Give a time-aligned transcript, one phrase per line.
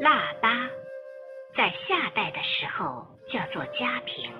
[0.00, 0.68] 腊八，
[1.56, 4.32] 在夏代的时候叫做嘉平，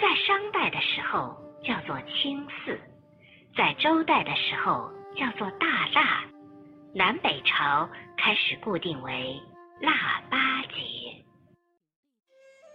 [0.00, 2.76] 在商代的时候叫做清祀，
[3.56, 6.24] 在周代的时候叫做大腊，
[6.92, 9.40] 南北朝开始固定为
[9.80, 11.24] 腊八节。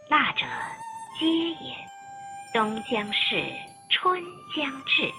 [0.09, 0.45] 腊者，
[1.19, 1.75] 皆也。
[2.53, 3.43] 冬将至，
[4.01, 4.19] 春
[4.55, 5.13] 将至，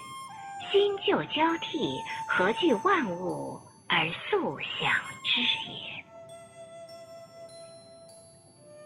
[0.69, 1.97] 新旧交替，
[2.27, 4.91] 何惧万物而速享
[5.23, 5.39] 之
[5.71, 6.03] 也。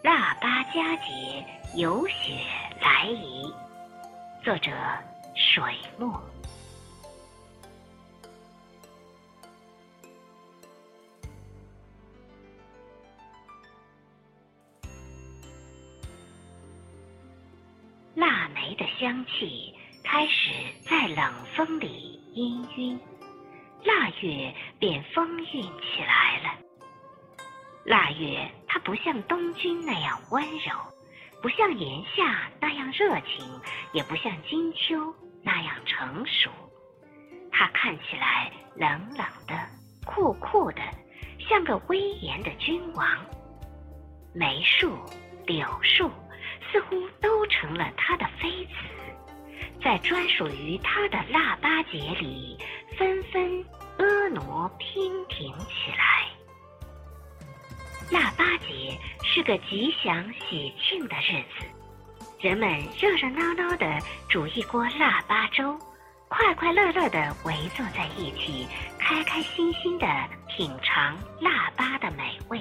[0.04, 1.44] 腊八佳节，
[1.74, 2.46] 有雪
[2.80, 3.52] 来仪。
[4.44, 4.70] 作者：
[5.34, 5.64] 水
[5.98, 6.22] 墨。
[18.14, 19.74] 腊梅的香气
[20.10, 20.50] 开始
[20.88, 22.98] 在冷风里氤氲，
[23.84, 26.58] 腊月便风韵起来了。
[27.84, 28.50] 腊月。
[28.66, 30.72] 它不像冬君那样温柔，
[31.42, 33.44] 不像炎夏那样热情，
[33.92, 36.50] 也不像金秋那样成熟。
[37.50, 39.54] 它看起来冷冷的、
[40.04, 40.82] 酷酷的，
[41.48, 43.06] 像个威严的君王。
[44.34, 44.98] 梅树、
[45.46, 46.10] 柳树
[46.70, 48.72] 似乎都成了他的妃子，
[49.88, 52.58] 在专属于他的腊八节里，
[52.98, 53.42] 纷纷
[53.96, 54.38] 婀娜
[54.78, 56.28] 娉婷起来。
[58.10, 61.64] 腊八节是个吉祥喜庆的日子，
[62.38, 62.68] 人们
[63.00, 63.98] 热热闹闹地
[64.28, 65.74] 煮一锅腊八粥，
[66.28, 70.06] 快快乐乐地围坐在一起，开开心心地
[70.48, 72.60] 品尝腊八的美味，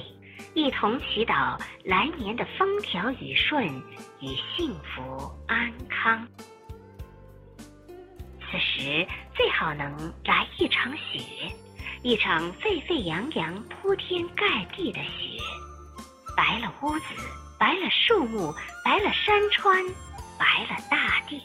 [0.53, 3.67] 一同祈祷来年的风调雨顺
[4.21, 6.25] 与幸福安康。
[8.49, 11.21] 此时最好能来一场雪。
[12.03, 15.37] 一场沸沸扬扬、铺天盖地的雪，
[16.37, 17.05] 白了屋子，
[17.59, 18.53] 白了树木，
[18.85, 19.83] 白了山川，
[20.37, 21.41] 白了大地，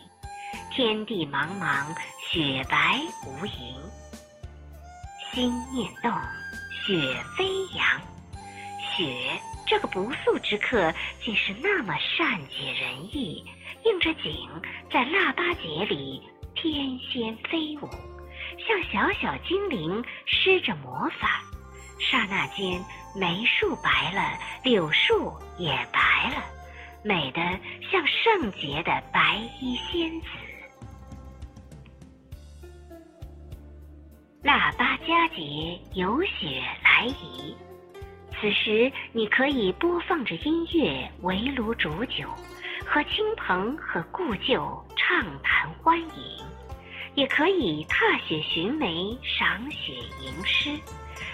[0.70, 1.86] 天地茫茫，
[2.30, 3.48] 雪白无垠。
[5.32, 6.12] 心念动，
[6.86, 7.44] 雪飞
[7.74, 8.00] 扬。
[8.94, 10.92] 雪这个不速之客，
[11.24, 13.42] 竟是那么善解人意，
[13.86, 14.48] 应着景，
[14.92, 16.22] 在腊八节里
[16.62, 17.88] 翩跹飞舞。
[18.56, 21.42] 像小小精灵施着魔法，
[21.98, 22.80] 刹那间，
[23.16, 26.44] 梅树白了，柳树也白了，
[27.02, 27.40] 美得
[27.90, 30.26] 像圣洁的白衣仙子。
[34.44, 37.56] 腊八佳节，有雪来仪。
[38.40, 42.28] 此时，你可以播放着音乐，围炉煮酒，
[42.86, 44.60] 和亲朋和故旧
[44.96, 46.51] 畅谈欢饮。
[47.14, 50.70] 也可以踏雪寻梅，赏雪吟诗，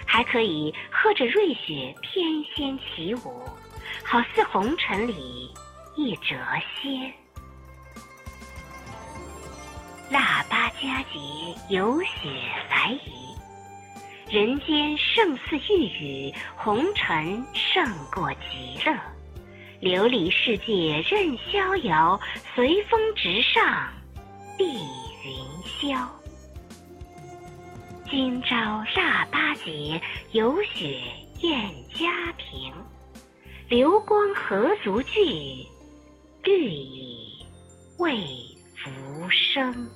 [0.05, 3.43] 还可以喝着瑞雪翩跹起舞，
[4.05, 5.50] 好似红尘里
[5.97, 6.37] 一谪
[6.83, 7.12] 仙。
[10.11, 11.19] 腊八佳节，
[11.69, 12.28] 有雪
[12.71, 18.99] 来仪，人间胜似玉宇，红尘胜过极乐，
[19.81, 22.19] 琉璃世界任逍遥，
[22.55, 23.93] 随风直上
[24.56, 24.81] 地。
[25.24, 25.34] 云
[25.64, 26.06] 霄，
[28.08, 28.56] 今朝
[28.94, 31.00] 腊八节，有雪
[31.40, 31.60] 宴
[31.92, 32.72] 家庭，
[33.68, 35.66] 流光何足惧，
[36.44, 37.44] 绿蚁
[37.98, 38.16] 为
[38.76, 39.90] 浮生。